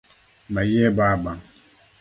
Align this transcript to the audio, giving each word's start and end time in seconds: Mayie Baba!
Mayie 0.53 0.89
Baba! 0.97 1.37